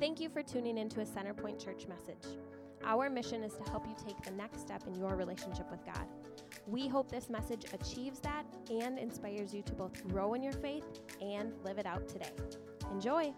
[0.00, 2.38] Thank you for tuning into a Centerpoint Church message.
[2.84, 6.06] Our mission is to help you take the next step in your relationship with God.
[6.68, 10.84] We hope this message achieves that and inspires you to both grow in your faith
[11.20, 12.30] and live it out today.
[12.92, 13.32] Enjoy.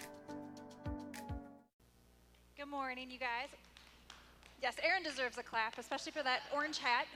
[2.59, 3.49] Good morning, you guys.
[4.61, 7.07] Yes, Aaron deserves a clap, especially for that orange hat.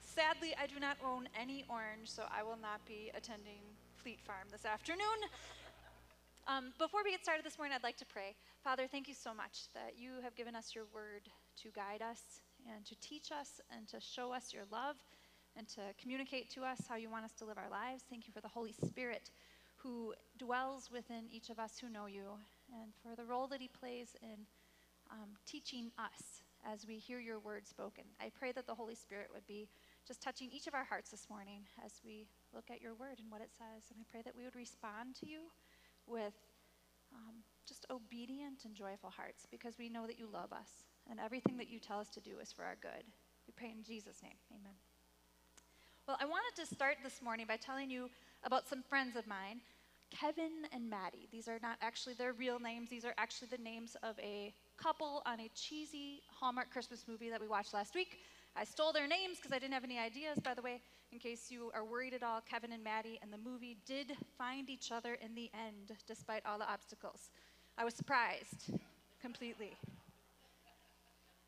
[0.00, 3.60] Sadly, I do not own any orange, so I will not be attending
[4.02, 5.30] Fleet Farm this afternoon.
[6.48, 8.34] Um, before we get started this morning, I'd like to pray.
[8.64, 11.22] Father, thank you so much that you have given us your word
[11.62, 14.96] to guide us and to teach us and to show us your love
[15.56, 18.02] and to communicate to us how you want us to live our lives.
[18.10, 19.30] Thank you for the Holy Spirit
[19.76, 22.34] who dwells within each of us who know you
[22.72, 24.46] and for the role that he plays in
[25.12, 28.04] um, teaching us as we hear your word spoken.
[28.20, 29.68] I pray that the Holy Spirit would be
[30.08, 33.30] just touching each of our hearts this morning as we look at your word and
[33.30, 33.90] what it says.
[33.90, 35.42] And I pray that we would respond to you
[36.06, 36.34] with
[37.14, 41.56] um, just obedient and joyful hearts because we know that you love us and everything
[41.56, 43.04] that you tell us to do is for our good.
[43.46, 44.36] We pray in Jesus' name.
[44.50, 44.74] Amen.
[46.06, 48.10] Well, I wanted to start this morning by telling you
[48.44, 49.60] about some friends of mine,
[50.10, 51.28] Kevin and Maddie.
[51.30, 55.22] These are not actually their real names, these are actually the names of a couple
[55.26, 58.18] on a cheesy Hallmark Christmas movie that we watched last week.
[58.56, 60.80] I stole their names because I didn't have any ideas, by the way,
[61.12, 62.40] in case you are worried at all.
[62.40, 66.58] Kevin and Maddie and the movie did find each other in the end, despite all
[66.58, 67.30] the obstacles.
[67.76, 68.70] I was surprised
[69.20, 69.76] completely.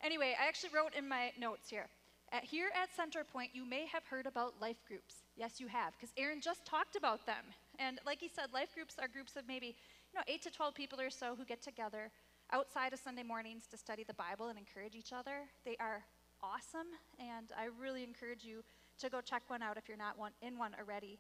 [0.03, 1.87] Anyway, I actually wrote in my notes here.
[2.31, 5.15] At, here at Centerpoint, you may have heard about life groups.
[5.37, 7.45] Yes, you have, because Aaron just talked about them.
[7.79, 9.77] And like he said, life groups are groups of maybe
[10.13, 12.11] you know, 8 to 12 people or so who get together
[12.53, 15.49] outside of Sunday mornings to study the Bible and encourage each other.
[15.65, 16.05] They are
[16.43, 18.63] awesome, and I really encourage you
[18.99, 21.19] to go check one out if you're not one, in one already.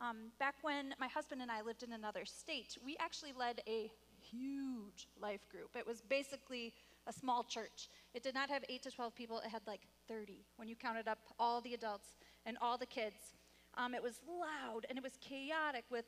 [0.00, 3.90] Um, back when my husband and I lived in another state, we actually led a
[4.30, 5.76] huge life group.
[5.76, 6.72] It was basically
[7.06, 7.88] a small church.
[8.14, 11.08] It did not have 8 to 12 people, it had like 30 when you counted
[11.08, 12.08] up all the adults
[12.46, 13.34] and all the kids.
[13.76, 16.06] Um, it was loud and it was chaotic with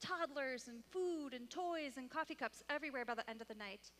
[0.00, 3.90] toddlers and food and toys and coffee cups everywhere by the end of the night.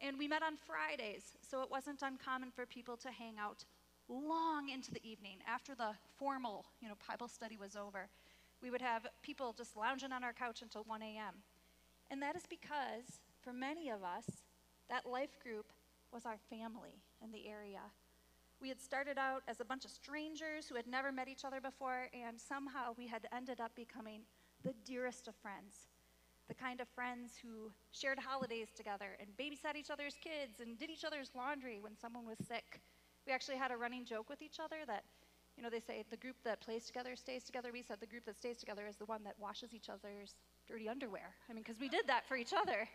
[0.00, 3.64] And we met on Fridays, so it wasn't uncommon for people to hang out
[4.08, 8.08] long into the evening after the formal, you know, Bible study was over.
[8.62, 11.34] We would have people just lounging on our couch until 1 a.m.
[12.10, 14.24] And that is because for many of us,
[14.88, 15.66] that life group
[16.12, 17.80] was our family in the area.
[18.60, 21.60] We had started out as a bunch of strangers who had never met each other
[21.60, 24.22] before, and somehow we had ended up becoming
[24.62, 25.88] the dearest of friends.
[26.48, 30.90] The kind of friends who shared holidays together and babysat each other's kids and did
[30.90, 32.80] each other's laundry when someone was sick.
[33.26, 35.04] We actually had a running joke with each other that,
[35.56, 37.70] you know, they say the group that plays together stays together.
[37.72, 40.34] We said the group that stays together is the one that washes each other's
[40.68, 41.34] dirty underwear.
[41.48, 42.88] I mean, because we did that for each other.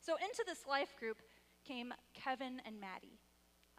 [0.00, 1.18] So into this life group
[1.66, 3.18] came Kevin and Maddie.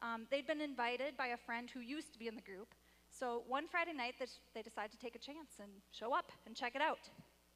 [0.01, 2.73] Um, they'd been invited by a friend who used to be in the group.
[3.09, 4.15] So one Friday night,
[4.53, 7.09] they decided to take a chance and show up and check it out.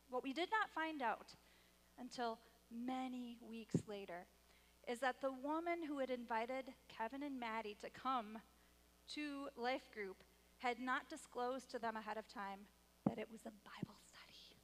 [0.09, 1.33] What we did not find out
[1.99, 2.39] until
[2.71, 4.25] many weeks later
[4.87, 8.37] is that the woman who had invited Kevin and Maddie to come
[9.15, 10.23] to Life Group
[10.57, 12.67] had not disclosed to them ahead of time
[13.07, 14.59] that it was a Bible study.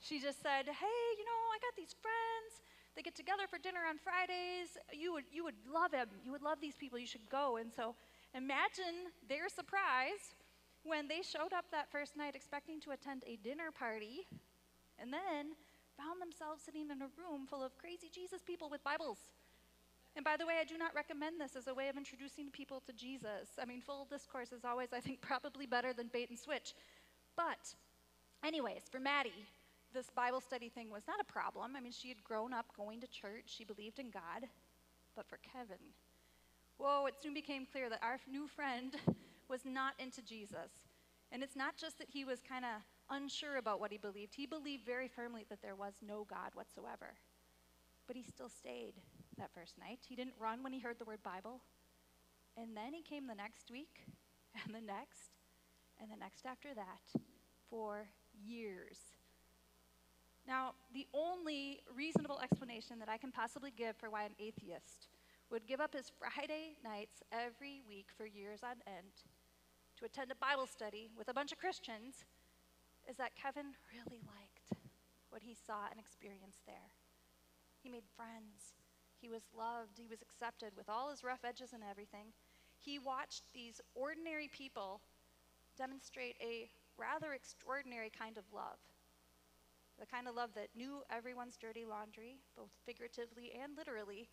[0.00, 2.64] She just said, Hey, you know, I got these friends.
[2.96, 4.78] They get together for dinner on Fridays.
[4.92, 6.08] You would, you would love them.
[6.24, 6.98] You would love these people.
[6.98, 7.56] You should go.
[7.56, 7.96] And so
[8.34, 10.36] imagine their surprise
[10.84, 14.28] when they showed up that first night expecting to attend a dinner party
[14.98, 15.56] and then
[15.96, 19.18] found themselves sitting in a room full of crazy Jesus people with Bibles.
[20.16, 22.80] And by the way, I do not recommend this as a way of introducing people
[22.86, 23.58] to Jesus.
[23.60, 26.74] I mean, full discourse is always, I think, probably better than bait and switch.
[27.36, 27.74] But,
[28.44, 29.46] anyways, for Maddie,
[29.92, 31.74] this Bible study thing was not a problem.
[31.76, 34.46] I mean, she had grown up going to church, she believed in God.
[35.16, 35.82] But for Kevin,
[36.78, 38.96] whoa, it soon became clear that our new friend
[39.48, 40.70] was not into Jesus.
[41.32, 44.46] And it's not just that he was kind of unsure about what he believed, he
[44.46, 47.14] believed very firmly that there was no God whatsoever.
[48.06, 48.94] But he still stayed
[49.38, 50.00] that first night.
[50.06, 51.60] He didn't run when he heard the word Bible.
[52.56, 54.06] And then he came the next week,
[54.64, 55.32] and the next,
[56.00, 57.20] and the next after that,
[57.68, 58.06] for
[58.44, 58.98] years.
[60.46, 65.08] Now, the only reasonable explanation that I can possibly give for why an atheist
[65.50, 69.24] would give up his Friday nights every week for years on end
[69.98, 72.24] to attend a Bible study with a bunch of Christians
[73.08, 74.72] is that Kevin really liked
[75.30, 76.92] what he saw and experienced there.
[77.82, 78.74] He made friends.
[79.20, 79.98] He was loved.
[79.98, 82.32] He was accepted with all his rough edges and everything.
[82.78, 85.00] He watched these ordinary people
[85.76, 88.78] demonstrate a rather extraordinary kind of love
[89.98, 94.28] the kind of love that knew everyone's dirty laundry, both figuratively and literally,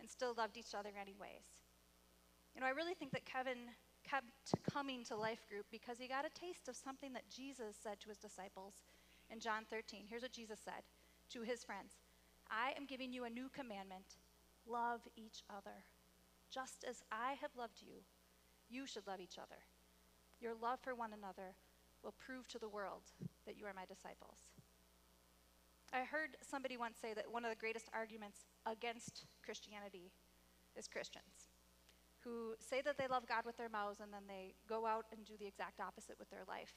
[0.00, 1.46] and still loved each other anyways.
[2.54, 3.70] You know, I really think that Kevin
[4.08, 8.00] kept coming to life group because he got a taste of something that Jesus said
[8.00, 8.74] to his disciples
[9.30, 10.04] in John 13.
[10.08, 10.82] Here's what Jesus said
[11.30, 11.94] to his friends
[12.50, 14.16] I am giving you a new commandment
[14.66, 15.84] love each other.
[16.50, 18.02] Just as I have loved you,
[18.68, 19.60] you should love each other.
[20.40, 21.54] Your love for one another
[22.02, 23.02] will prove to the world
[23.46, 24.38] that you are my disciples.
[25.92, 30.10] I heard somebody once say that one of the greatest arguments against Christianity
[30.76, 31.55] is Christians
[32.26, 35.24] who say that they love God with their mouths and then they go out and
[35.24, 36.74] do the exact opposite with their life.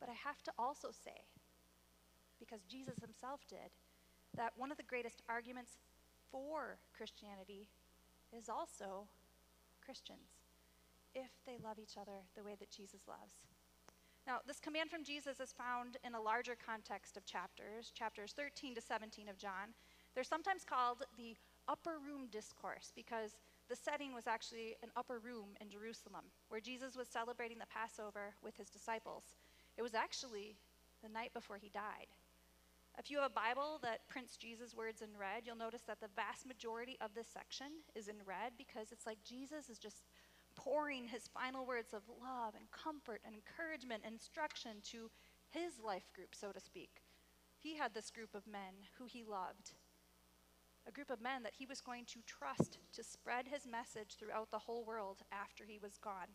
[0.00, 1.28] But I have to also say,
[2.40, 3.76] because Jesus himself did,
[4.36, 5.76] that one of the greatest arguments
[6.32, 7.68] for Christianity
[8.32, 9.04] is also
[9.84, 10.48] Christians,
[11.14, 13.44] if they love each other the way that Jesus loves.
[14.26, 18.74] Now, this command from Jesus is found in a larger context of chapters, chapters 13
[18.74, 19.76] to 17 of John.
[20.14, 21.36] They're sometimes called the
[21.68, 23.36] upper room discourse because
[23.68, 28.34] the setting was actually an upper room in Jerusalem where Jesus was celebrating the Passover
[28.42, 29.24] with his disciples.
[29.76, 30.56] It was actually
[31.02, 32.12] the night before he died.
[32.98, 36.14] If you have a Bible that prints Jesus' words in red, you'll notice that the
[36.14, 40.04] vast majority of this section is in red because it's like Jesus is just
[40.54, 45.10] pouring his final words of love and comfort and encouragement and instruction to
[45.50, 47.02] his life group, so to speak.
[47.58, 49.72] He had this group of men who he loved,
[50.86, 54.50] a group of men that he was going to trust to spread his message throughout
[54.50, 56.28] the whole world after he was gone.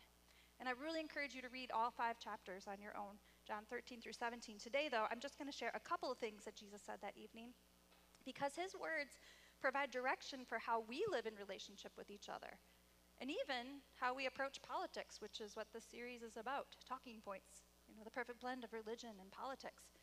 [0.59, 3.15] And I really encourage you to read all five chapters on your own,
[3.47, 4.57] John 13 through 17.
[4.59, 7.15] Today, though, I'm just going to share a couple of things that Jesus said that
[7.15, 7.53] evening
[8.25, 9.17] because his words
[9.61, 12.59] provide direction for how we live in relationship with each other
[13.21, 17.67] and even how we approach politics, which is what this series is about talking points,
[17.87, 19.98] you know, the perfect blend of religion and politics.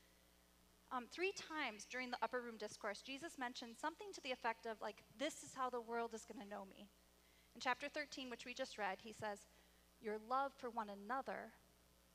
[0.93, 4.81] Um, three times during the upper room discourse, Jesus mentioned something to the effect of,
[4.81, 6.89] like, this is how the world is going to know me.
[7.55, 9.41] In chapter 13, which we just read, he says,
[10.01, 11.53] Your love for one another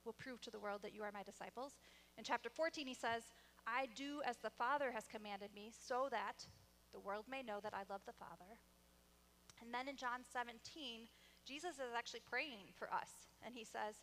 [0.06, 1.73] will prove to the world that you are my disciples.
[2.18, 3.23] In chapter 14, he says,
[3.68, 6.47] I do as the Father has commanded me, so that
[6.94, 8.57] the world may know that I love the Father.
[9.62, 11.07] And then in John 17,
[11.45, 13.95] Jesus is actually praying for us, and he says,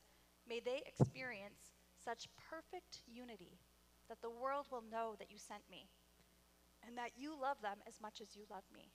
[0.49, 1.73] May they experience
[2.05, 3.59] such perfect unity
[4.09, 5.89] that the world will know that you sent me
[6.87, 8.91] and that you love them as much as you love me.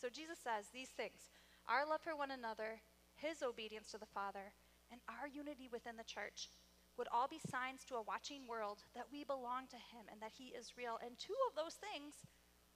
[0.00, 1.30] So Jesus says these things
[1.68, 2.80] our love for one another,
[3.14, 4.56] his obedience to the Father,
[4.90, 6.48] and our unity within the church
[6.96, 10.32] would all be signs to a watching world that we belong to him and that
[10.32, 10.98] he is real.
[11.04, 12.26] And two of those things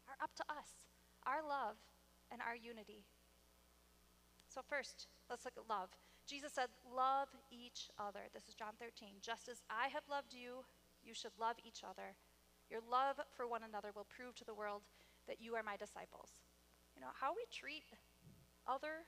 [0.07, 0.87] are up to us
[1.25, 1.79] our love
[2.31, 3.07] and our unity.
[4.51, 5.89] So, first, let's look at love.
[6.27, 8.29] Jesus said, Love each other.
[8.35, 9.23] This is John 13.
[9.23, 10.67] Just as I have loved you,
[11.05, 12.15] you should love each other.
[12.71, 14.83] Your love for one another will prove to the world
[15.29, 16.31] that you are my disciples.
[16.97, 17.85] You know, how we treat
[18.67, 19.05] other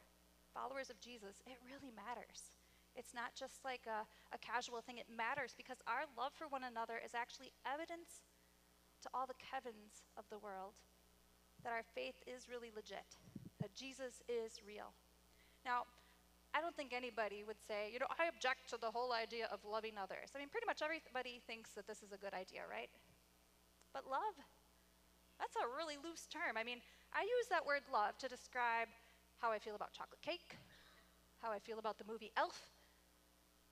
[0.53, 2.55] followers of Jesus, it really matters.
[2.95, 6.63] It's not just like a, a casual thing, it matters because our love for one
[6.63, 8.23] another is actually evidence
[9.03, 10.79] to all the Kevins of the world
[11.67, 13.19] that our faith is really legit,
[13.61, 14.95] that Jesus is real.
[15.65, 15.91] Now,
[16.55, 19.59] I don't think anybody would say, you know, I object to the whole idea of
[19.67, 20.31] loving others.
[20.35, 22.89] I mean, pretty much everybody thinks that this is a good idea, right?
[23.91, 24.39] But love,
[25.43, 26.55] that's a really loose term.
[26.55, 26.79] I mean,
[27.11, 28.87] I use that word love to describe
[29.43, 30.55] how I feel about chocolate cake,
[31.43, 32.71] how I feel about the movie Elf.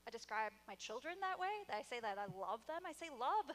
[0.02, 1.54] I describe my children that way.
[1.70, 2.82] I say that I love them.
[2.82, 3.54] I say love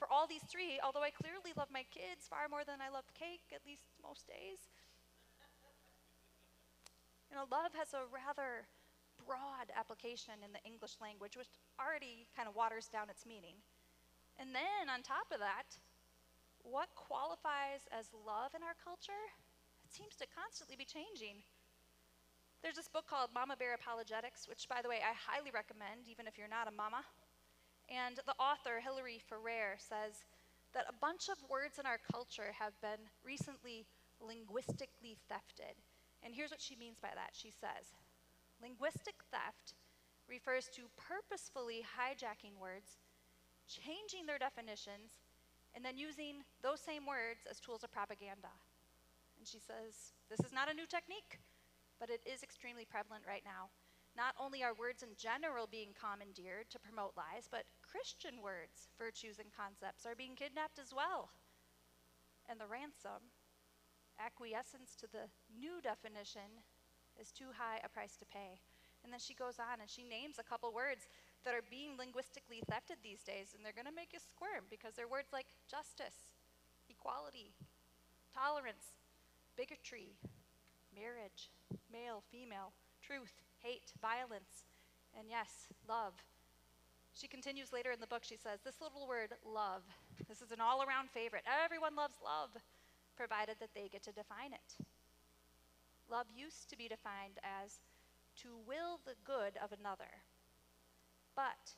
[0.00, 3.04] for all these three, although I clearly love my kids far more than I love
[3.12, 4.72] cake, at least most days.
[7.32, 8.68] You know, love has a rather
[9.24, 11.48] broad application in the English language, which
[11.80, 13.56] already kind of waters down its meaning.
[14.36, 15.72] And then on top of that,
[16.60, 19.32] what qualifies as love in our culture?
[19.80, 21.40] It seems to constantly be changing.
[22.60, 26.28] There's this book called Mama Bear Apologetics, which, by the way, I highly recommend, even
[26.28, 27.00] if you're not a mama.
[27.88, 30.28] And the author, Hillary Ferrer, says
[30.76, 33.88] that a bunch of words in our culture have been recently
[34.20, 35.80] linguistically thefted.
[36.22, 37.34] And here's what she means by that.
[37.34, 37.98] She says,
[38.62, 39.74] linguistic theft
[40.28, 43.02] refers to purposefully hijacking words,
[43.66, 45.18] changing their definitions,
[45.74, 48.54] and then using those same words as tools of propaganda.
[49.38, 51.40] And she says, this is not a new technique,
[51.98, 53.74] but it is extremely prevalent right now.
[54.14, 59.40] Not only are words in general being commandeered to promote lies, but Christian words, virtues,
[59.40, 61.32] and concepts are being kidnapped as well.
[62.46, 63.32] And the ransom,
[64.22, 66.62] acquiescence to the new definition,
[67.18, 68.62] is too high a price to pay.
[69.02, 71.10] And then she goes on and she names a couple words
[71.44, 74.94] that are being linguistically thefted these days, and they're going to make you squirm because
[74.94, 76.38] they're words like justice,
[76.86, 77.50] equality,
[78.30, 79.02] tolerance,
[79.58, 80.14] bigotry,
[80.94, 81.50] marriage,
[81.90, 82.70] male, female,
[83.02, 84.70] truth, hate, violence,
[85.18, 86.14] and yes, love.
[87.12, 89.82] She continues later in the book, she says, This little word, love,
[90.28, 91.44] this is an all around favorite.
[91.44, 92.54] Everyone loves love,
[93.16, 94.76] provided that they get to define it.
[96.10, 97.80] Love used to be defined as
[98.42, 100.24] to will the good of another.
[101.36, 101.76] But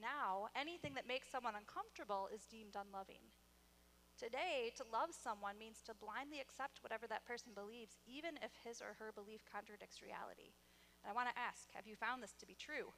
[0.00, 3.24] now, anything that makes someone uncomfortable is deemed unloving.
[4.16, 8.80] Today, to love someone means to blindly accept whatever that person believes, even if his
[8.84, 10.52] or her belief contradicts reality.
[11.00, 12.92] And I want to ask have you found this to be true?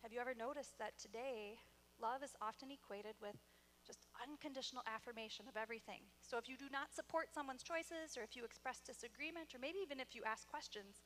[0.00, 1.60] Have you ever noticed that today,
[2.00, 3.36] love is often equated with
[3.86, 6.00] just unconditional affirmation of everything?
[6.20, 9.78] So if you do not support someone's choices, or if you express disagreement, or maybe
[9.84, 11.04] even if you ask questions,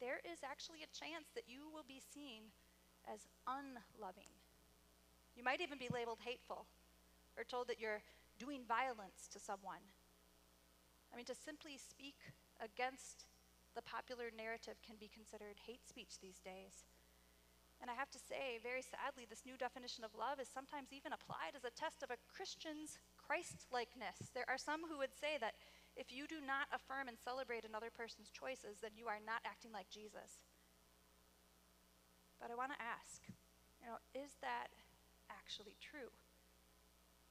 [0.00, 2.52] there is actually a chance that you will be seen
[3.08, 4.30] as unloving.
[5.36, 6.66] You might even be labeled hateful
[7.36, 8.02] or told that you're
[8.38, 9.82] doing violence to someone.
[11.12, 12.16] I mean, to simply speak
[12.60, 13.24] against
[13.74, 16.84] the popular narrative can be considered hate speech these days.
[17.82, 21.10] And I have to say, very sadly, this new definition of love is sometimes even
[21.10, 24.30] applied as a test of a Christian's Christ likeness.
[24.30, 25.58] There are some who would say that
[25.98, 29.74] if you do not affirm and celebrate another person's choices, then you are not acting
[29.74, 30.46] like Jesus.
[32.38, 33.26] But I want to ask,
[33.82, 34.70] you know, is that
[35.26, 36.14] actually true?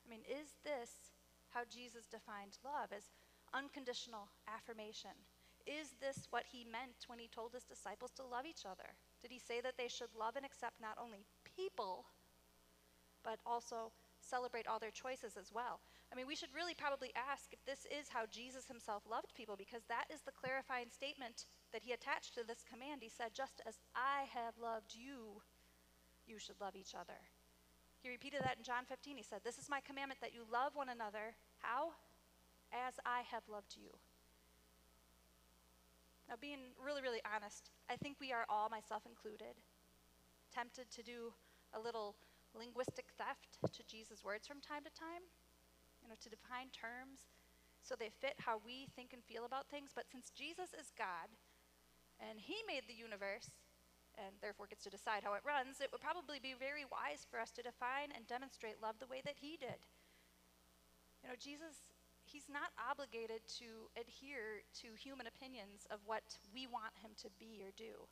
[0.03, 1.15] I mean, is this
[1.55, 3.07] how Jesus defined love as
[3.55, 5.15] unconditional affirmation?
[5.65, 8.95] Is this what he meant when he told his disciples to love each other?
[9.21, 11.25] Did he say that they should love and accept not only
[11.57, 12.05] people,
[13.23, 15.79] but also celebrate all their choices as well?
[16.11, 19.55] I mean, we should really probably ask if this is how Jesus himself loved people,
[19.55, 22.99] because that is the clarifying statement that he attached to this command.
[23.01, 25.39] He said, Just as I have loved you,
[26.27, 27.15] you should love each other.
[28.03, 29.15] He repeated that in John 15.
[29.15, 31.37] He said, This is my commandment that you love one another.
[31.59, 31.93] How?
[32.73, 33.95] As I have loved you.
[36.31, 39.59] Now, being really, really honest, I think we are all, myself included,
[40.47, 41.35] tempted to do
[41.75, 42.15] a little
[42.55, 45.27] linguistic theft to Jesus' words from time to time,
[45.99, 47.27] you know, to define terms
[47.83, 49.91] so they fit how we think and feel about things.
[49.91, 51.27] But since Jesus is God
[52.23, 53.51] and He made the universe
[54.15, 57.43] and therefore gets to decide how it runs, it would probably be very wise for
[57.43, 59.83] us to define and demonstrate love the way that He did.
[61.19, 61.90] You know, Jesus
[62.31, 66.23] he's not obligated to adhere to human opinions of what
[66.55, 68.07] we want him to be or do.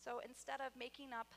[0.00, 1.28] So instead of making up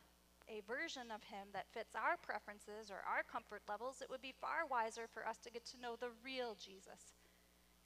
[0.48, 4.36] a version of him that fits our preferences or our comfort levels, it would be
[4.40, 7.20] far wiser for us to get to know the real Jesus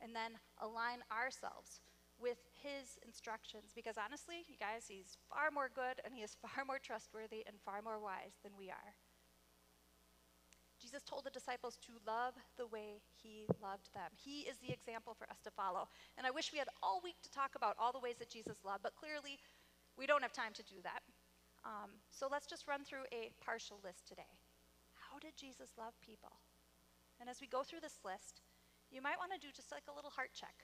[0.02, 1.82] and then align ourselves
[2.22, 3.74] with his instructions.
[3.74, 7.58] Because honestly, you guys, he's far more good and he is far more trustworthy and
[7.66, 8.94] far more wise than we are.
[10.88, 14.08] Jesus told the disciples to love the way he loved them.
[14.15, 15.91] He is the example for us to follow.
[16.15, 18.63] And I wish we had all week to talk about all the ways that Jesus
[18.63, 19.36] loved, but clearly
[20.00, 21.03] we don't have time to do that.
[21.67, 24.32] Um, so let's just run through a partial list today.
[24.96, 26.39] How did Jesus love people?
[27.20, 28.39] And as we go through this list,
[28.88, 30.56] you might want to do just like a little heart check,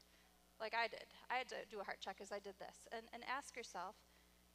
[0.56, 1.04] like I did.
[1.28, 4.00] I had to do a heart check as I did this, and, and ask yourself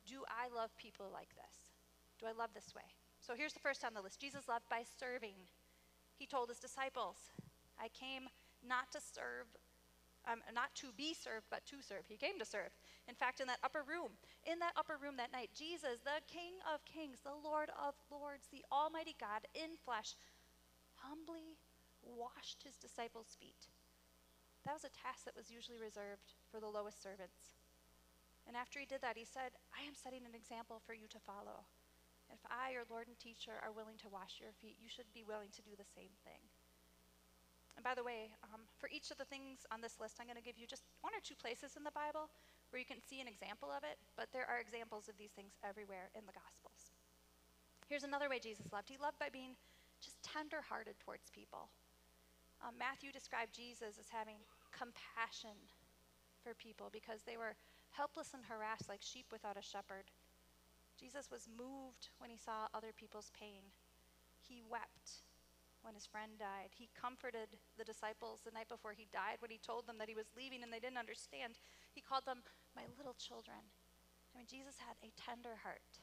[0.08, 1.68] do I love people like this?
[2.16, 2.88] Do I love this way?
[3.28, 5.36] So here's the first on the list Jesus loved by serving.
[6.16, 7.28] He told his disciples,
[7.76, 8.24] I came
[8.64, 9.52] not to serve,
[10.24, 12.08] um, not to be served, but to serve.
[12.08, 12.72] He came to serve.
[13.04, 14.16] In fact, in that upper room,
[14.48, 18.48] in that upper room that night, Jesus, the King of Kings, the Lord of Lords,
[18.48, 20.16] the Almighty God in flesh,
[20.96, 21.60] humbly
[22.00, 23.68] washed his disciples' feet.
[24.64, 27.60] That was a task that was usually reserved for the lowest servants.
[28.48, 31.20] And after he did that, he said, I am setting an example for you to
[31.20, 31.68] follow.
[32.28, 35.24] If I, your Lord and teacher, are willing to wash your feet, you should be
[35.24, 36.40] willing to do the same thing.
[37.78, 40.40] And by the way, um, for each of the things on this list, I'm going
[40.40, 42.26] to give you just one or two places in the Bible
[42.68, 45.54] where you can see an example of it, but there are examples of these things
[45.62, 46.90] everywhere in the Gospels.
[47.86, 49.54] Here's another way Jesus loved He loved by being
[50.02, 51.70] just tender hearted towards people.
[52.60, 54.42] Um, Matthew described Jesus as having
[54.74, 55.54] compassion
[56.42, 57.54] for people because they were
[57.94, 60.10] helpless and harassed like sheep without a shepherd.
[60.98, 63.70] Jesus was moved when he saw other people's pain.
[64.42, 65.22] He wept
[65.86, 66.74] when his friend died.
[66.74, 70.18] He comforted the disciples the night before he died when he told them that he
[70.18, 71.54] was leaving and they didn't understand.
[71.94, 72.42] He called them
[72.74, 73.62] my little children.
[74.34, 76.02] I mean, Jesus had a tender heart.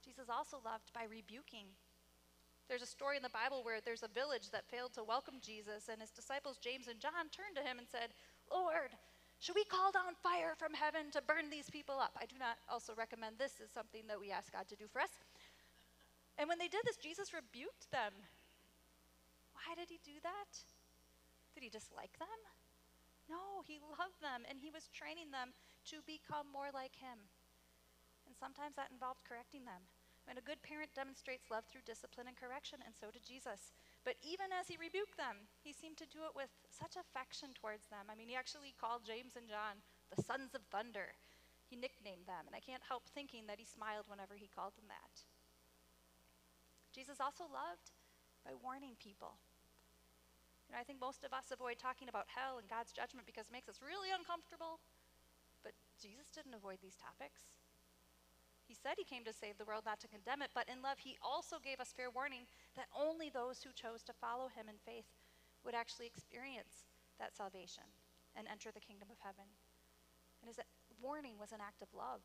[0.00, 1.68] Jesus also loved by rebuking.
[2.68, 5.88] There's a story in the Bible where there's a village that failed to welcome Jesus,
[5.88, 8.12] and his disciples, James and John, turned to him and said,
[8.48, 8.92] Lord,
[9.38, 12.18] Should we call down fire from heaven to burn these people up?
[12.18, 14.98] I do not also recommend this as something that we ask God to do for
[14.98, 15.14] us.
[16.38, 18.14] And when they did this, Jesus rebuked them.
[19.54, 20.52] Why did he do that?
[21.54, 22.40] Did he dislike them?
[23.30, 25.54] No, he loved them and he was training them
[25.90, 27.30] to become more like him.
[28.26, 29.86] And sometimes that involved correcting them.
[30.28, 33.72] Mean, a good parent demonstrates love through discipline and correction, and so did Jesus.
[34.06, 37.90] But even as he rebuked them, he seemed to do it with such affection towards
[37.92, 38.08] them.
[38.08, 41.12] I mean, he actually called James and John the sons of thunder.
[41.68, 44.88] He nicknamed them, and I can't help thinking that he smiled whenever he called them
[44.88, 45.28] that.
[46.96, 47.92] Jesus also loved
[48.40, 49.36] by warning people.
[50.68, 53.48] You know, I think most of us avoid talking about hell and God's judgment because
[53.48, 54.80] it makes us really uncomfortable.
[55.60, 57.52] But Jesus didn't avoid these topics.
[58.68, 61.00] He said he came to save the world, not to condemn it, but in love,
[61.00, 62.44] he also gave us fair warning
[62.76, 65.08] that only those who chose to follow him in faith
[65.64, 66.84] would actually experience
[67.16, 67.88] that salvation
[68.36, 69.48] and enter the kingdom of heaven.
[70.44, 70.60] And his
[71.00, 72.20] warning was an act of love.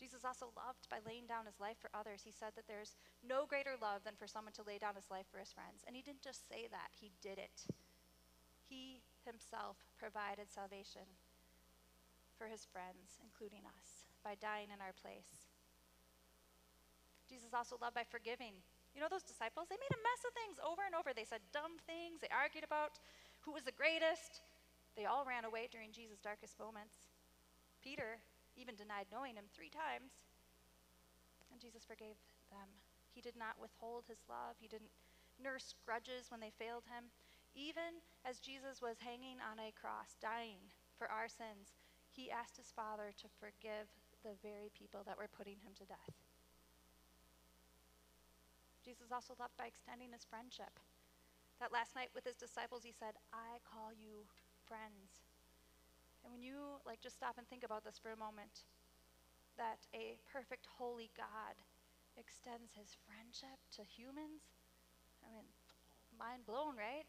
[0.00, 2.24] Jesus also loved by laying down his life for others.
[2.24, 5.28] He said that there's no greater love than for someone to lay down his life
[5.28, 5.84] for his friends.
[5.84, 7.68] And he didn't just say that, he did it.
[8.64, 11.20] He himself provided salvation
[12.34, 15.52] for his friends, including us by dying in our place.
[17.28, 18.56] Jesus also loved by forgiving.
[18.96, 19.68] You know those disciples?
[19.68, 21.12] They made a mess of things over and over.
[21.12, 22.24] They said dumb things.
[22.24, 22.96] They argued about
[23.44, 24.40] who was the greatest.
[24.96, 27.02] They all ran away during Jesus' darkest moments.
[27.82, 28.22] Peter
[28.56, 30.14] even denied knowing him three times.
[31.50, 32.16] And Jesus forgave
[32.50, 32.70] them.
[33.10, 34.90] He did not withhold his love, he didn't
[35.38, 37.10] nurse grudges when they failed him.
[37.54, 40.58] Even as Jesus was hanging on a cross, dying
[40.98, 41.74] for our sins,
[42.10, 43.86] he asked his Father to forgive
[44.24, 46.16] the very people that were putting him to death.
[48.80, 50.80] Jesus also loved by extending his friendship.
[51.60, 54.26] That last night with his disciples, he said, I call you
[54.66, 55.24] friends.
[56.24, 58.64] And when you like just stop and think about this for a moment,
[59.60, 61.60] that a perfect holy God
[62.16, 64.56] extends his friendship to humans,
[65.22, 65.46] I mean,
[66.18, 67.08] mind blown, right?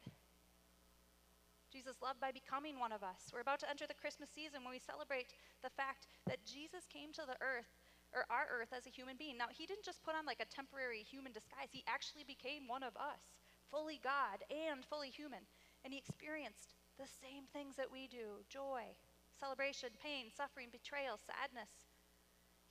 [1.76, 3.28] Jesus loved by becoming one of us.
[3.36, 7.12] We're about to enter the Christmas season when we celebrate the fact that Jesus came
[7.12, 7.68] to the earth,
[8.16, 9.36] or our earth, as a human being.
[9.36, 12.80] Now, he didn't just put on like a temporary human disguise, he actually became one
[12.80, 13.20] of us,
[13.68, 15.44] fully God and fully human.
[15.84, 18.96] And he experienced the same things that we do joy,
[19.36, 21.92] celebration, pain, suffering, betrayal, sadness.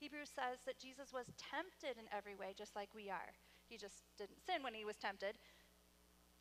[0.01, 3.37] Hebrews says that Jesus was tempted in every way, just like we are.
[3.69, 5.37] He just didn't sin when he was tempted,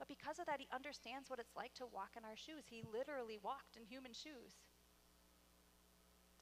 [0.03, 2.67] but because of that, he understands what it's like to walk in our shoes.
[2.67, 4.59] He literally walked in human shoes.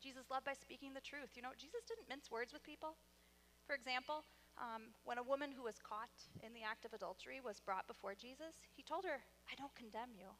[0.01, 1.37] Jesus loved by speaking the truth.
[1.37, 2.97] You know, Jesus didn't mince words with people.
[3.69, 4.25] For example,
[4.57, 6.09] um, when a woman who was caught
[6.41, 10.17] in the act of adultery was brought before Jesus, he told her, I don't condemn
[10.17, 10.33] you.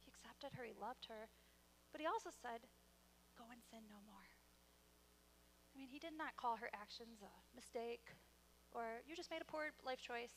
[0.00, 1.28] He accepted her, he loved her,
[1.92, 2.64] but he also said,
[3.36, 4.24] Go and sin no more.
[4.24, 8.16] I mean, he did not call her actions a mistake
[8.72, 10.32] or you just made a poor life choice.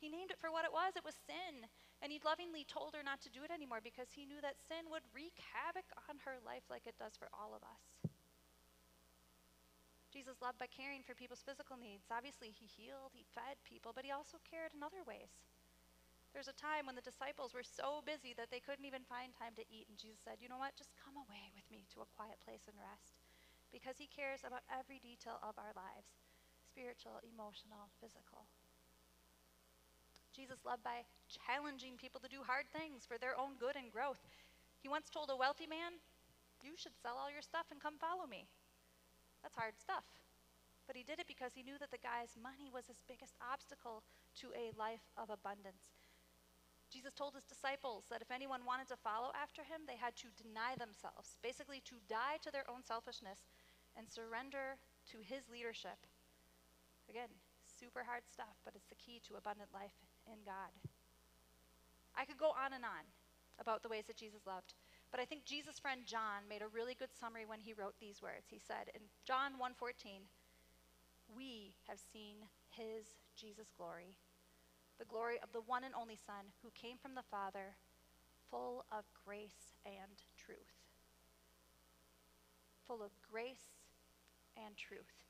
[0.00, 1.68] He named it for what it was it was sin.
[2.00, 4.88] And he lovingly told her not to do it anymore because he knew that sin
[4.88, 8.08] would wreak havoc on her life like it does for all of us.
[10.10, 12.10] Jesus loved by caring for people's physical needs.
[12.10, 15.30] Obviously, he healed, he fed people, but he also cared in other ways.
[16.34, 19.54] There's a time when the disciples were so busy that they couldn't even find time
[19.58, 20.78] to eat, and Jesus said, You know what?
[20.78, 23.18] Just come away with me to a quiet place and rest.
[23.70, 26.10] Because he cares about every detail of our lives
[26.70, 28.46] spiritual, emotional, physical.
[30.34, 34.22] Jesus loved by challenging people to do hard things for their own good and growth.
[34.78, 35.98] He once told a wealthy man,
[36.62, 38.46] You should sell all your stuff and come follow me.
[39.42, 40.06] That's hard stuff.
[40.86, 44.02] But he did it because he knew that the guy's money was his biggest obstacle
[44.42, 45.94] to a life of abundance.
[46.90, 50.34] Jesus told his disciples that if anyone wanted to follow after him, they had to
[50.34, 53.46] deny themselves, basically, to die to their own selfishness
[53.94, 54.74] and surrender
[55.14, 56.02] to his leadership.
[57.06, 57.30] Again,
[57.62, 59.94] super hard stuff, but it's the key to abundant life
[60.32, 60.72] in God.
[62.16, 63.04] I could go on and on
[63.58, 64.74] about the ways that Jesus loved,
[65.10, 68.22] but I think Jesus' friend John made a really good summary when he wrote these
[68.22, 68.48] words.
[68.48, 70.28] He said in John 1:14,
[71.28, 74.16] "We have seen his Jesus glory,
[74.98, 77.76] the glory of the one and only Son who came from the Father,
[78.50, 80.74] full of grace and truth."
[82.86, 83.78] Full of grace
[84.56, 85.29] and truth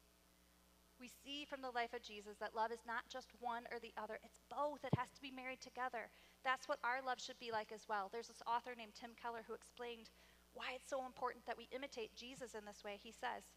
[1.01, 3.97] we see from the life of Jesus that love is not just one or the
[3.97, 4.85] other, it's both.
[4.85, 6.13] It has to be married together.
[6.45, 8.09] That's what our love should be like as well.
[8.13, 10.13] There's this author named Tim Keller who explained
[10.53, 12.99] why it's so important that we imitate Jesus in this way.
[13.01, 13.49] He says,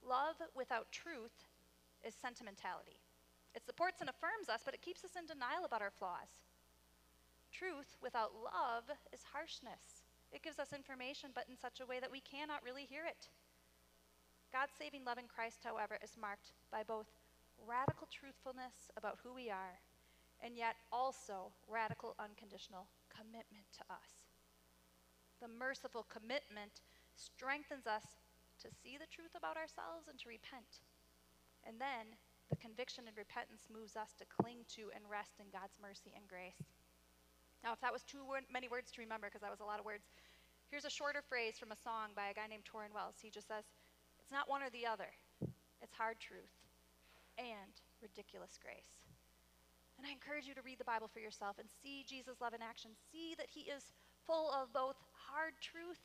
[0.00, 1.44] Love without truth
[2.00, 2.96] is sentimentality.
[3.54, 6.40] It supports and affirms us, but it keeps us in denial about our flaws.
[7.52, 10.06] Truth without love is harshness.
[10.32, 13.28] It gives us information, but in such a way that we cannot really hear it.
[14.52, 17.06] God's saving love in Christ, however, is marked by both
[17.62, 19.78] radical truthfulness about who we are
[20.42, 24.24] and yet also radical unconditional commitment to us.
[25.40, 26.80] The merciful commitment
[27.14, 28.24] strengthens us
[28.64, 30.84] to see the truth about ourselves and to repent.
[31.64, 32.16] And then
[32.48, 36.24] the conviction and repentance moves us to cling to and rest in God's mercy and
[36.28, 36.60] grace.
[37.60, 39.84] Now, if that was too many words to remember, because that was a lot of
[39.84, 40.08] words,
[40.72, 43.20] here's a shorter phrase from a song by a guy named Tauren Wells.
[43.20, 43.68] He just says,
[44.30, 45.10] It's not one or the other,
[45.82, 46.54] it's hard truth
[47.34, 49.02] and ridiculous grace.
[49.98, 52.62] And I encourage you to read the Bible for yourself and see Jesus' love in
[52.62, 52.94] action.
[53.10, 53.90] See that he is
[54.22, 55.98] full of both hard truth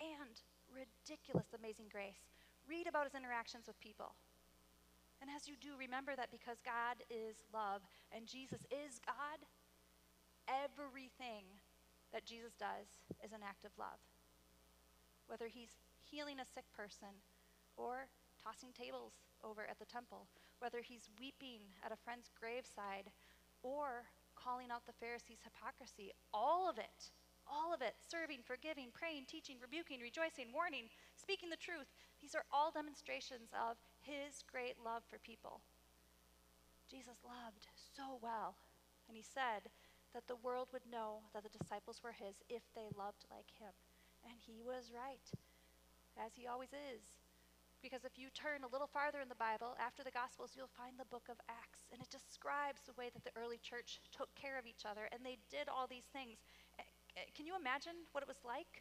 [0.00, 0.40] and
[0.72, 2.32] ridiculous, amazing grace.
[2.64, 4.16] Read about his interactions with people.
[5.20, 9.44] And as you do, remember that because God is love and Jesus is God,
[10.48, 11.44] everything
[12.08, 12.88] that Jesus does
[13.20, 14.00] is an act of love.
[15.28, 15.83] Whether he's
[16.14, 17.10] healing a sick person
[17.74, 18.06] or
[18.38, 20.30] tossing tables over at the temple,
[20.62, 23.10] whether he's weeping at a friend's graveside
[23.66, 24.06] or
[24.38, 27.10] calling out the Pharisees' hypocrisy, all of it,
[27.50, 30.86] all of it, serving, forgiving, praying, teaching, rebuking, rejoicing, warning,
[31.18, 31.90] speaking the truth,
[32.22, 35.66] these are all demonstrations of his great love for people.
[36.86, 38.54] Jesus loved so well,
[39.10, 39.66] and he said
[40.14, 43.74] that the world would know that the disciples were his if they loved like him.
[44.22, 45.26] And he was right,
[46.18, 47.18] as he always is.
[47.84, 50.96] Because if you turn a little farther in the Bible, after the Gospels, you'll find
[50.96, 51.84] the book of Acts.
[51.92, 55.20] And it describes the way that the early church took care of each other and
[55.20, 56.40] they did all these things.
[56.80, 56.88] Eh,
[57.20, 58.80] eh, can you imagine what it was like?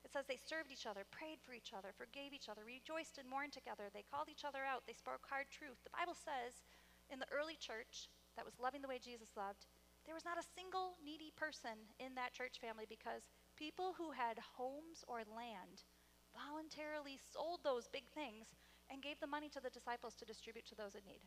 [0.00, 3.28] It says they served each other, prayed for each other, forgave each other, rejoiced and
[3.28, 3.92] mourned together.
[3.92, 5.78] They called each other out, they spoke hard truth.
[5.84, 6.64] The Bible says
[7.12, 9.68] in the early church that was loving the way Jesus loved,
[10.02, 14.40] there was not a single needy person in that church family because people who had
[14.58, 15.86] homes or land
[16.32, 18.48] voluntarily sold those big things
[18.90, 21.24] and gave the money to the disciples to distribute to those in need.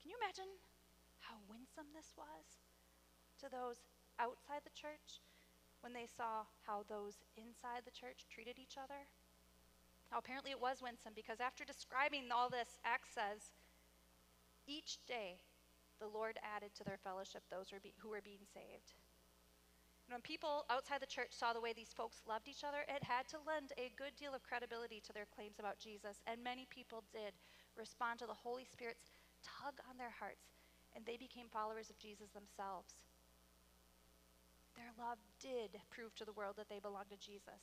[0.00, 0.50] Can you imagine
[1.22, 2.58] how winsome this was
[3.38, 3.86] to those
[4.18, 5.22] outside the church
[5.82, 9.06] when they saw how those inside the church treated each other?
[10.10, 13.54] Now, apparently, it was winsome because after describing all this, Acts says,
[14.66, 15.40] each day
[15.98, 18.94] the Lord added to their fellowship those who were being saved
[20.08, 23.28] when people outside the church saw the way these folks loved each other, it had
[23.28, 26.20] to lend a good deal of credibility to their claims about Jesus.
[26.26, 27.32] And many people did
[27.76, 29.10] respond to the Holy Spirit's
[29.40, 30.52] tug on their hearts,
[30.94, 32.94] and they became followers of Jesus themselves.
[34.76, 37.62] Their love did prove to the world that they belonged to Jesus.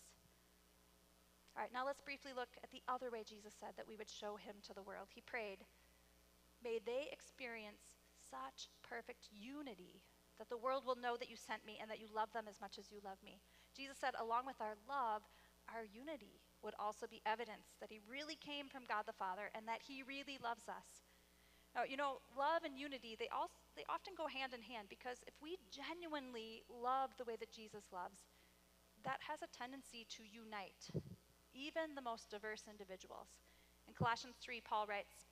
[1.57, 4.09] All right, now let's briefly look at the other way Jesus said that we would
[4.09, 5.09] show him to the world.
[5.09, 5.65] He prayed,
[6.63, 7.97] May they experience
[8.29, 10.01] such perfect unity
[10.39, 12.57] that the world will know that you sent me and that you love them as
[12.63, 13.37] much as you love me.
[13.75, 15.27] Jesus said, along with our love,
[15.67, 19.67] our unity would also be evidence that he really came from God the Father and
[19.67, 21.03] that he really loves us.
[21.75, 25.21] Now, you know, love and unity, they, all, they often go hand in hand because
[25.27, 28.25] if we genuinely love the way that Jesus loves,
[29.05, 30.89] that has a tendency to unite
[31.53, 33.27] even the most diverse individuals.
[33.87, 35.27] In Colossians 3, Paul writes,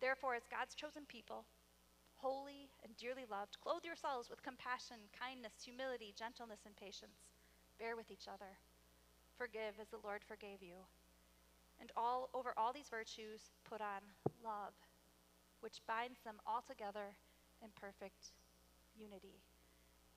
[0.00, 1.44] Therefore, as God's chosen people,
[2.18, 7.30] holy and dearly loved, clothe yourselves with compassion, kindness, humility, gentleness, and patience.
[7.78, 8.58] Bear with each other.
[9.38, 10.82] Forgive as the Lord forgave you.
[11.78, 14.02] And all over all these virtues put on
[14.42, 14.74] love,
[15.62, 17.14] which binds them all together
[17.62, 18.34] in perfect
[18.98, 19.38] unity.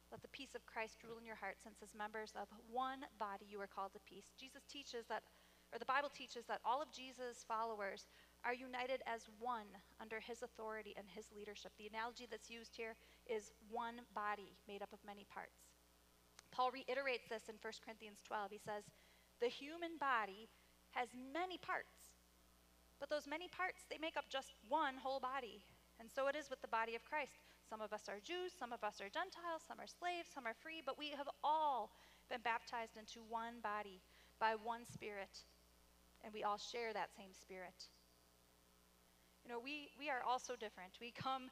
[0.10, 3.46] Let the peace of Christ rule in your heart, since as members of one body
[3.46, 4.34] you are called to peace.
[4.36, 5.24] Jesus teaches that,
[5.72, 8.10] or the Bible teaches that all of Jesus' followers
[8.44, 9.70] are united as one
[10.02, 11.72] under his authority and his leadership.
[11.78, 12.96] The analogy that's used here
[13.30, 15.70] is one body made up of many parts.
[16.52, 18.52] Paul reiterates this in 1 Corinthians 12.
[18.52, 18.84] He says,
[19.40, 20.50] The human body
[20.92, 22.12] has many parts,
[23.00, 25.64] but those many parts, they make up just one whole body.
[26.00, 27.40] And so it is with the body of Christ.
[27.70, 30.58] Some of us are Jews, some of us are Gentiles, some are slaves, some are
[30.58, 31.94] free, but we have all
[32.28, 34.02] been baptized into one body
[34.40, 35.46] by one Spirit,
[36.24, 37.88] and we all share that same Spirit.
[39.44, 40.98] You know, we, we are all so different.
[41.02, 41.50] We come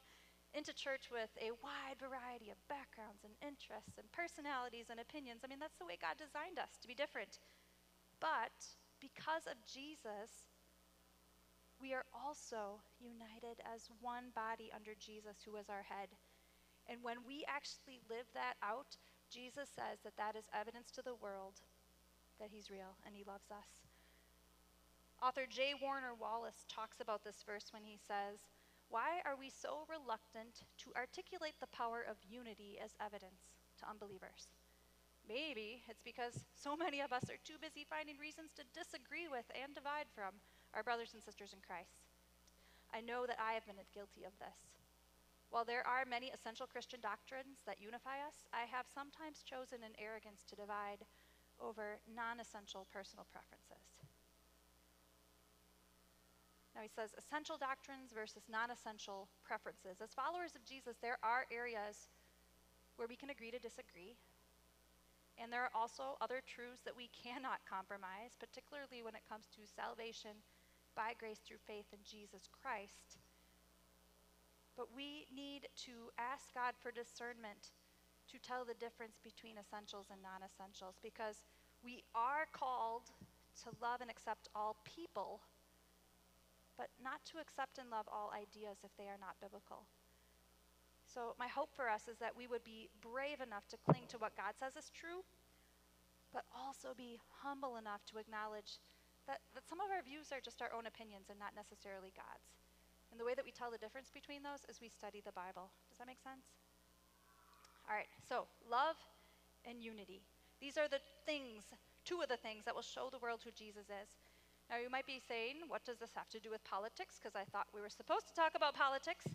[0.54, 5.42] into church with a wide variety of backgrounds and interests and personalities and opinions.
[5.42, 7.38] I mean, that's the way God designed us to be different.
[8.18, 8.54] But
[8.98, 10.50] because of Jesus,
[11.80, 16.12] we are also united as one body under Jesus, who is our head.
[16.90, 18.98] And when we actually live that out,
[19.30, 21.62] Jesus says that that is evidence to the world
[22.38, 23.89] that he's real and he loves us.
[25.22, 25.74] Author J.
[25.80, 28.48] Warner Wallace talks about this verse when he says,
[28.88, 34.52] Why are we so reluctant to articulate the power of unity as evidence to unbelievers?
[35.30, 39.46] maybe it's because so many of us are too busy finding reasons to disagree with
[39.54, 40.42] and divide from
[40.74, 42.02] our brothers and sisters in Christ.
[42.90, 44.58] I know that I have been guilty of this.
[45.54, 49.94] While there are many essential Christian doctrines that unify us, I have sometimes chosen in
[49.98, 51.06] arrogance to divide
[51.62, 53.89] over non essential personal preferences.
[56.80, 60.00] Now he says essential doctrines versus non essential preferences.
[60.00, 62.08] As followers of Jesus, there are areas
[62.96, 64.16] where we can agree to disagree.
[65.36, 69.68] And there are also other truths that we cannot compromise, particularly when it comes to
[69.68, 70.40] salvation
[70.96, 73.20] by grace through faith in Jesus Christ.
[74.72, 77.76] But we need to ask God for discernment
[78.32, 81.44] to tell the difference between essentials and non essentials because
[81.84, 83.12] we are called
[83.68, 85.44] to love and accept all people
[86.80, 89.84] but not to accept and love all ideas if they are not biblical.
[91.04, 94.16] So, my hope for us is that we would be brave enough to cling to
[94.16, 95.20] what God says is true,
[96.32, 98.80] but also be humble enough to acknowledge
[99.28, 102.48] that, that some of our views are just our own opinions and not necessarily God's.
[103.12, 105.68] And the way that we tell the difference between those is we study the Bible.
[105.92, 106.48] Does that make sense?
[107.84, 108.96] All right, so love
[109.68, 110.24] and unity.
[110.64, 111.68] These are the things,
[112.08, 114.08] two of the things that will show the world who Jesus is.
[114.70, 117.18] Now, you might be saying, what does this have to do with politics?
[117.18, 119.26] Because I thought we were supposed to talk about politics.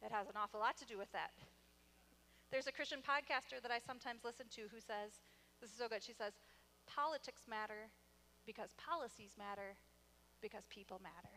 [0.00, 1.36] It has an awful lot to do with that.
[2.48, 5.20] There's a Christian podcaster that I sometimes listen to who says,
[5.60, 6.02] this is so good.
[6.02, 6.32] She says,
[6.88, 7.92] politics matter
[8.48, 9.76] because policies matter
[10.40, 11.36] because people matter.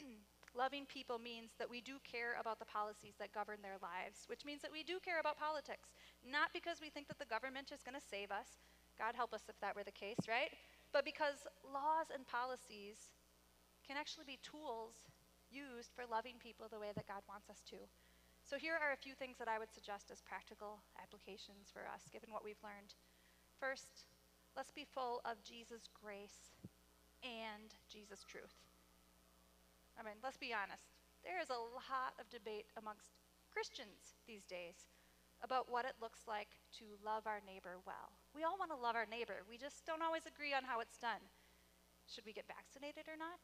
[0.56, 4.48] Loving people means that we do care about the policies that govern their lives, which
[4.48, 5.92] means that we do care about politics.
[6.24, 8.64] Not because we think that the government is going to save us.
[8.98, 10.50] God help us if that were the case, right?
[10.92, 13.10] But because laws and policies
[13.86, 15.10] can actually be tools
[15.50, 17.78] used for loving people the way that God wants us to.
[18.42, 22.08] So, here are a few things that I would suggest as practical applications for us,
[22.10, 22.94] given what we've learned.
[23.58, 24.06] First,
[24.56, 26.56] let's be full of Jesus' grace
[27.22, 28.56] and Jesus' truth.
[29.98, 30.88] I mean, let's be honest.
[31.22, 33.12] There is a lot of debate amongst
[33.52, 34.88] Christians these days
[35.42, 38.16] about what it looks like to love our neighbor well.
[38.34, 40.98] We all want to love our neighbor, we just don't always agree on how it's
[40.98, 41.22] done.
[42.06, 43.42] Should we get vaccinated or not?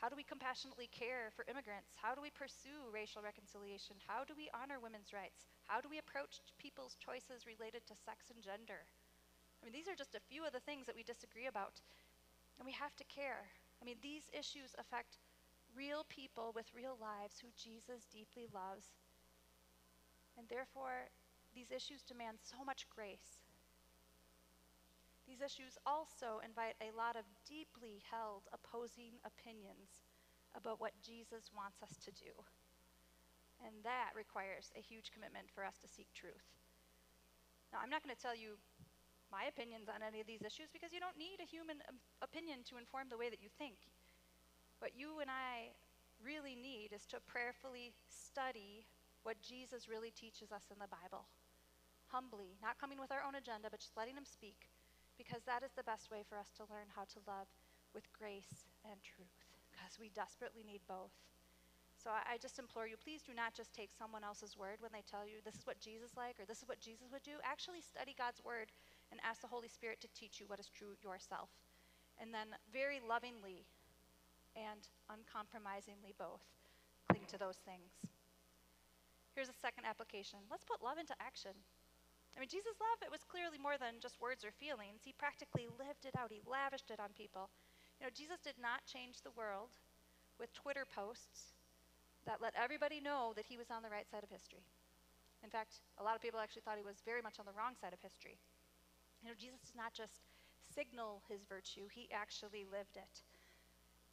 [0.00, 1.92] How do we compassionately care for immigrants?
[2.00, 4.00] How do we pursue racial reconciliation?
[4.08, 5.44] How do we honor women's rights?
[5.68, 8.88] How do we approach people's choices related to sex and gender?
[9.60, 11.84] I mean, these are just a few of the things that we disagree about,
[12.56, 13.52] and we have to care.
[13.76, 15.20] I mean, these issues affect
[15.76, 18.96] real people with real lives who Jesus deeply loves
[20.40, 21.12] and therefore,
[21.54, 23.44] these issues demand so much grace.
[25.26, 30.02] These issues also invite a lot of deeply held opposing opinions
[30.58, 32.34] about what Jesus wants us to do.
[33.62, 36.58] And that requires a huge commitment for us to seek truth.
[37.70, 38.58] Now, I'm not going to tell you
[39.30, 42.66] my opinions on any of these issues because you don't need a human um, opinion
[42.66, 43.78] to inform the way that you think.
[44.82, 45.70] What you and I
[46.18, 48.82] really need is to prayerfully study
[49.22, 51.30] what Jesus really teaches us in the Bible.
[52.10, 54.68] Humbly, not coming with our own agenda, but just letting Him speak,
[55.16, 57.46] because that is the best way for us to learn how to love
[57.94, 61.14] with grace and truth, because we desperately need both.
[62.00, 64.90] So I, I just implore you, please do not just take someone else's word when
[64.90, 67.36] they tell you this is what Jesus like or this is what Jesus would do.
[67.44, 68.72] Actually study God's word
[69.12, 71.52] and ask the Holy Spirit to teach you what is true yourself.
[72.16, 73.68] And then very lovingly
[74.56, 76.40] and uncompromisingly both
[77.12, 77.92] cling to those things.
[79.36, 80.40] Here's a second application.
[80.50, 81.52] Let's put love into action.
[82.40, 85.04] I mean, Jesus' love, it was clearly more than just words or feelings.
[85.04, 87.52] He practically lived it out, he lavished it on people.
[88.00, 89.76] You know, Jesus did not change the world
[90.40, 91.52] with Twitter posts
[92.24, 94.64] that let everybody know that he was on the right side of history.
[95.44, 97.76] In fact, a lot of people actually thought he was very much on the wrong
[97.76, 98.40] side of history.
[99.20, 100.24] You know, Jesus did not just
[100.64, 103.20] signal his virtue, he actually lived it.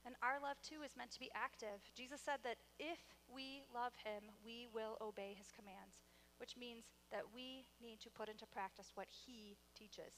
[0.04, 1.80] And our love too is meant to be active.
[1.96, 3.00] Jesus said that if
[3.32, 6.07] we love him, we will obey his commands,
[6.40, 10.14] which means that we need to put into practice what he teaches.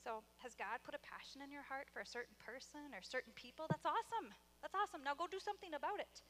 [0.00, 3.36] So, has God put a passion in your heart for a certain person or certain
[3.36, 3.68] people?
[3.68, 4.32] That's awesome.
[4.64, 5.04] That's awesome.
[5.04, 6.24] Now go do something about it.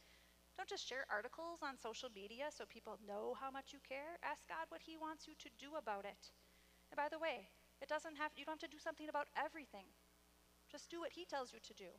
[0.59, 4.19] Don't just share articles on social media so people know how much you care.
[4.27, 6.35] Ask God what he wants you to do about it.
[6.91, 7.47] And by the way,
[7.81, 9.87] it doesn't have you don't have to do something about everything.
[10.71, 11.91] Just do what He tells you to do.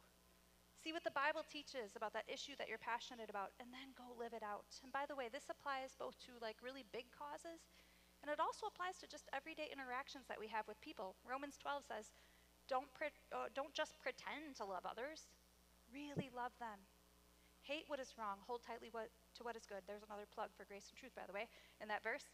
[0.81, 4.17] See what the Bible teaches about that issue that you're passionate about, and then go
[4.17, 4.65] live it out.
[4.81, 7.61] And by the way, this applies both to like really big causes,
[8.25, 11.13] and it also applies to just everyday interactions that we have with people.
[11.21, 12.09] Romans 12 says,
[12.65, 15.29] don't, pre- uh, don't just pretend to love others,
[15.93, 16.81] really love them.
[17.61, 19.85] Hate what is wrong, hold tightly what, to what is good.
[19.85, 21.45] There's another plug for grace and truth, by the way,
[21.77, 22.25] in that verse.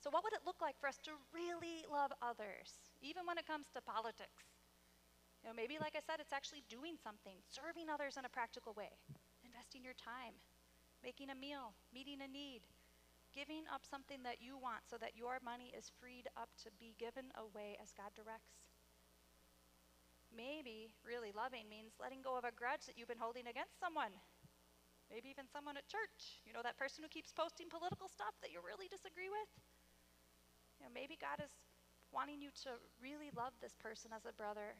[0.00, 3.46] So, what would it look like for us to really love others, even when it
[3.46, 4.51] comes to politics?
[5.42, 8.78] You know, maybe, like I said, it's actually doing something, serving others in a practical
[8.78, 8.94] way,
[9.42, 10.38] investing your time,
[11.02, 12.62] making a meal, meeting a need,
[13.34, 16.94] giving up something that you want so that your money is freed up to be
[16.94, 18.70] given away as God directs.
[20.30, 24.14] Maybe really loving means letting go of a grudge that you've been holding against someone.
[25.10, 26.40] Maybe even someone at church.
[26.46, 29.50] You know, that person who keeps posting political stuff that you really disagree with.
[30.78, 31.52] You know, maybe God is
[32.14, 34.72] wanting you to really love this person as a brother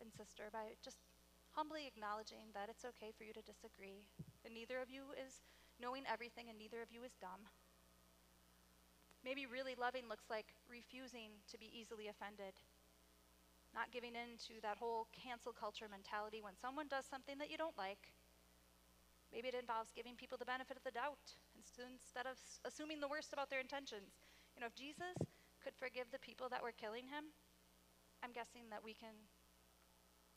[0.00, 0.98] and sister by just
[1.52, 4.02] humbly acknowledging that it's okay for you to disagree.
[4.44, 5.44] And neither of you is
[5.78, 7.46] knowing everything and neither of you is dumb.
[9.24, 12.56] Maybe really loving looks like refusing to be easily offended
[13.74, 17.58] not giving in to that whole cancel culture mentality when someone does something that you
[17.58, 18.10] don't like.
[19.30, 22.34] Maybe it involves giving people the benefit of the doubt instead of
[22.66, 24.26] assuming the worst about their intentions.
[24.58, 25.14] You know, if Jesus
[25.62, 27.30] could forgive the people that were killing him,
[28.26, 29.14] I'm guessing that we can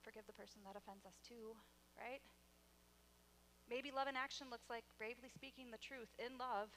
[0.04, 1.56] forgive the person that offends us too,
[1.96, 2.22] right?
[3.72, 6.70] Maybe love in action looks like bravely speaking the truth in love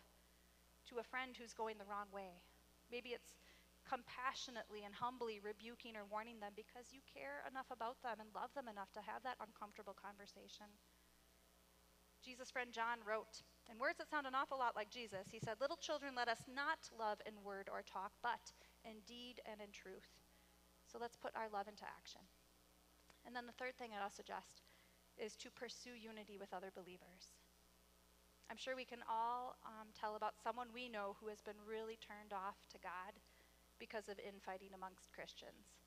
[0.88, 2.38] to a friend who's going the wrong way.
[2.88, 3.34] Maybe it's
[3.82, 8.54] compassionately and humbly rebuking or warning them because you care enough about them and love
[8.54, 10.70] them enough to have that uncomfortable conversation.
[12.22, 15.62] Jesus' friend John wrote, in words that sound an awful lot like Jesus, he said,
[15.62, 18.50] Little children, let us not love in word or talk, but
[18.82, 20.10] in deed and in truth.
[20.90, 22.22] So let's put our love into action.
[23.26, 24.62] And then the third thing I'll suggest
[25.18, 27.34] is to pursue unity with other believers.
[28.46, 31.98] I'm sure we can all um, tell about someone we know who has been really
[31.98, 33.18] turned off to God
[33.82, 35.82] because of infighting amongst Christians.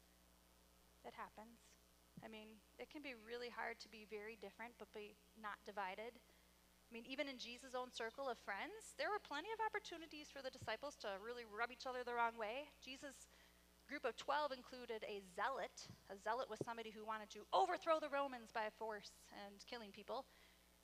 [1.08, 1.64] It happens.
[2.20, 6.20] I mean, it can be really hard to be very different but be not divided.
[6.20, 10.42] I mean, even in Jesus' own circle of friends, there were plenty of opportunities for
[10.42, 12.68] the disciples to really rub each other the wrong way.
[12.82, 13.30] Jesus'
[13.90, 15.74] group of 12 included a zealot.
[16.14, 20.30] A zealot was somebody who wanted to overthrow the Romans by force and killing people.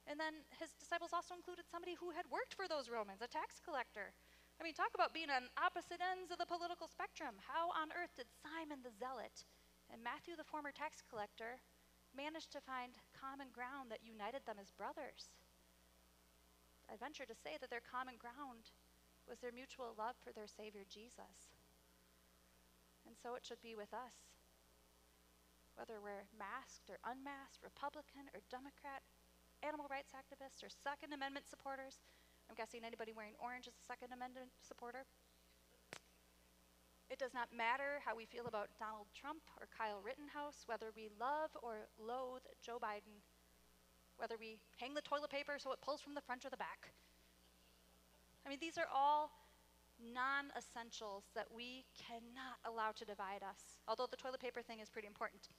[0.10, 3.62] And then his disciples also included somebody who had worked for those Romans, a tax
[3.62, 4.10] collector.
[4.58, 7.38] I mean, talk about being on opposite ends of the political spectrum.
[7.46, 9.46] How on earth did Simon the Zealot
[9.94, 11.62] and Matthew the former tax collector
[12.18, 15.30] manage to find common ground that united them as brothers?
[16.90, 18.74] I venture to say that their common ground
[19.30, 21.55] was their mutual love for their Savior Jesus.
[23.06, 24.16] And so it should be with us.
[25.78, 29.06] Whether we're masked or unmasked, Republican or Democrat,
[29.62, 32.02] animal rights activists or Second Amendment supporters,
[32.50, 35.04] I'm guessing anybody wearing orange is a Second Amendment supporter.
[37.10, 41.10] It does not matter how we feel about Donald Trump or Kyle Rittenhouse, whether we
[41.20, 43.22] love or loathe Joe Biden,
[44.18, 46.90] whether we hang the toilet paper so it pulls from the front or the back.
[48.46, 49.30] I mean, these are all
[50.00, 54.90] non essentials that we cannot allow to divide us, although the toilet paper thing is
[54.90, 55.50] pretty important.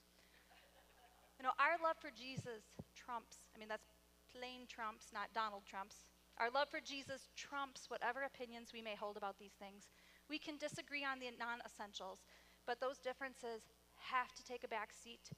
[1.39, 2.65] You know, our love for Jesus
[2.97, 3.93] trumps, I mean, that's
[4.33, 6.05] plain trumps, not Donald Trump's.
[6.37, 9.89] Our love for Jesus trumps whatever opinions we may hold about these things.
[10.29, 12.25] We can disagree on the non essentials,
[12.65, 13.61] but those differences
[13.97, 15.29] have to take a back seat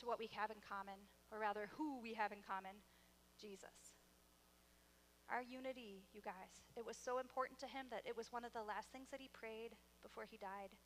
[0.00, 0.98] to what we have in common,
[1.30, 2.82] or rather, who we have in common
[3.40, 3.83] Jesus.
[5.32, 8.52] Our unity, you guys, it was so important to him that it was one of
[8.52, 9.72] the last things that he prayed
[10.04, 10.76] before he died.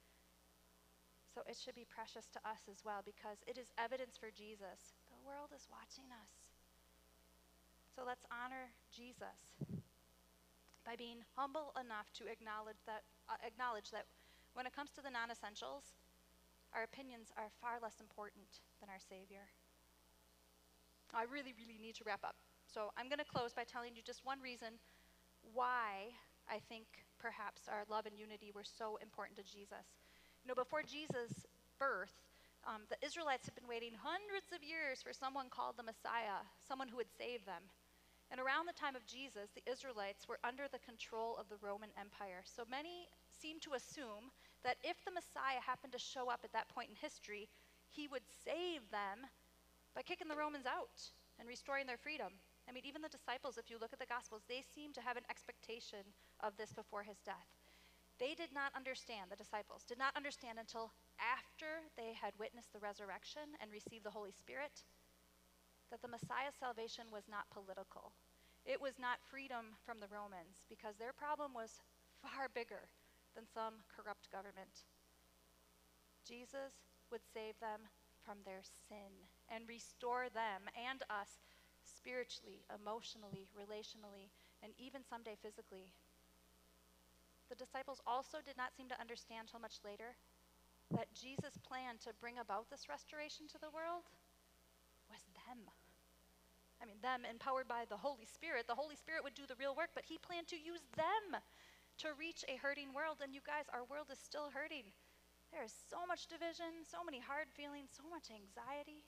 [1.35, 4.94] So it should be precious to us as well because it is evidence for Jesus.
[5.11, 6.55] The world is watching us.
[7.94, 9.42] So let's honor Jesus
[10.87, 14.07] by being humble enough to acknowledge that, uh, acknowledge that
[14.55, 15.98] when it comes to the non essentials,
[16.72, 19.51] our opinions are far less important than our Savior.
[21.12, 22.37] I really, really need to wrap up.
[22.68, 24.76] So I'm going to close by telling you just one reason
[25.57, 26.12] why
[26.48, 26.85] I think
[27.16, 29.88] perhaps our love and unity were so important to Jesus.
[30.44, 31.48] You know, before Jesus'
[31.81, 32.12] birth,
[32.68, 36.88] um, the Israelites had been waiting hundreds of years for someone called the Messiah, someone
[36.88, 37.64] who would save them.
[38.28, 41.88] And around the time of Jesus, the Israelites were under the control of the Roman
[41.96, 42.44] Empire.
[42.44, 44.29] So many seem to assume
[44.64, 47.48] that if the Messiah happened to show up at that point in history,
[47.88, 49.25] he would save them
[49.96, 50.92] by kicking the Romans out
[51.40, 52.37] and restoring their freedom.
[52.69, 55.16] I mean, even the disciples, if you look at the Gospels, they seem to have
[55.16, 56.04] an expectation
[56.44, 57.48] of this before his death.
[58.21, 62.83] They did not understand, the disciples did not understand until after they had witnessed the
[62.83, 64.85] resurrection and received the Holy Spirit
[65.88, 68.12] that the Messiah's salvation was not political.
[68.66, 71.81] It was not freedom from the Romans because their problem was
[72.21, 72.92] far bigger
[73.33, 74.85] than some corrupt government.
[76.27, 76.75] Jesus
[77.08, 77.88] would save them
[78.27, 78.60] from their
[78.90, 81.40] sin and restore them and us
[81.89, 84.31] spiritually, emotionally, relationally,
[84.63, 85.93] and even someday physically.
[87.49, 90.17] the disciples also did not seem to understand till much later
[90.91, 94.05] that Jesus' plan to bring about this restoration to the world
[95.11, 95.69] was them.
[96.83, 98.67] I mean, them empowered by the Holy Spirit.
[98.67, 101.41] The Holy Spirit would do the real work, but He planned to use them
[101.99, 103.19] to reach a hurting world.
[103.23, 104.95] And you guys, our world is still hurting.
[105.53, 109.03] There is so much division, so many hard feelings, so much anxiety.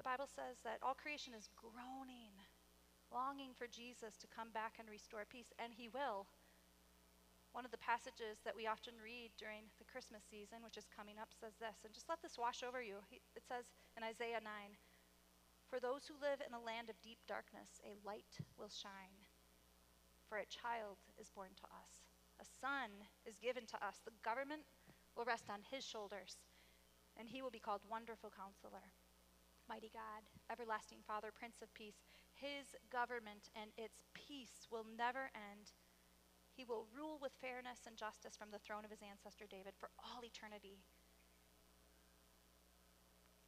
[0.00, 2.32] The Bible says that all creation is groaning,
[3.12, 6.24] longing for Jesus to come back and restore peace, and He will.
[7.52, 11.20] One of the passages that we often read during the Christmas season, which is coming
[11.20, 13.04] up, says this, and just let this wash over you.
[13.12, 14.48] It says in Isaiah 9
[15.68, 19.28] For those who live in a land of deep darkness, a light will shine.
[20.32, 22.08] For a child is born to us,
[22.40, 22.88] a son
[23.28, 24.00] is given to us.
[24.00, 24.64] The government
[25.12, 26.40] will rest on his shoulders,
[27.20, 28.96] and he will be called Wonderful Counselor,
[29.70, 32.02] Mighty God, Everlasting Father, Prince of Peace.
[32.34, 35.70] His government and its peace will never end
[36.60, 39.88] he will rule with fairness and justice from the throne of his ancestor David for
[39.96, 40.76] all eternity.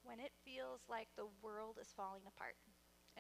[0.01, 2.57] When it feels like the world is falling apart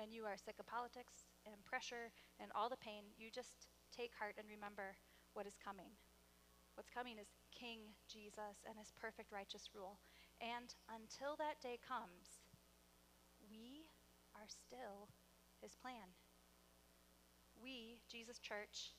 [0.00, 4.16] and you are sick of politics and pressure and all the pain, you just take
[4.16, 4.96] heart and remember
[5.36, 5.92] what is coming.
[6.74, 10.00] What's coming is King Jesus and his perfect righteous rule.
[10.40, 12.41] And until that day comes,
[14.34, 15.08] are still
[15.60, 16.14] his plan.
[17.62, 18.92] We, Jesus Church,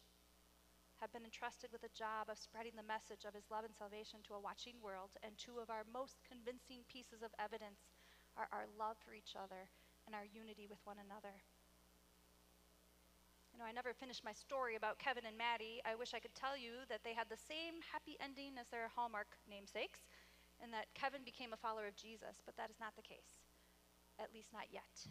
[1.04, 4.24] have been entrusted with a job of spreading the message of his love and salvation
[4.24, 7.92] to a watching world, and two of our most convincing pieces of evidence
[8.40, 9.68] are our love for each other
[10.08, 11.44] and our unity with one another.
[13.52, 15.84] You know, I never finished my story about Kevin and Maddie.
[15.86, 18.90] I wish I could tell you that they had the same happy ending as their
[18.96, 20.08] Hallmark namesakes,
[20.64, 23.43] and that Kevin became a follower of Jesus, but that is not the case,
[24.22, 25.08] at least not yet.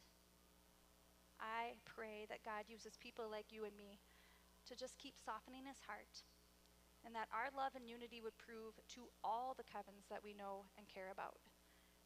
[1.42, 3.98] I pray that God uses people like you and me
[4.70, 6.22] to just keep softening his heart,
[7.02, 10.70] and that our love and unity would prove to all the Kevins that we know
[10.78, 11.42] and care about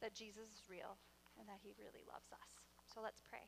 [0.01, 0.97] that Jesus is real
[1.37, 2.57] and that he really loves us.
[2.89, 3.45] So let's pray.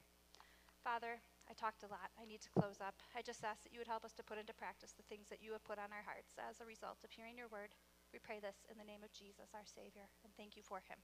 [0.86, 1.18] Father,
[1.50, 2.14] I talked a lot.
[2.16, 3.02] I need to close up.
[3.18, 5.42] I just ask that you would help us to put into practice the things that
[5.42, 7.74] you have put on our hearts as a result of hearing your word.
[8.14, 11.02] We pray this in the name of Jesus, our Savior, and thank you for him.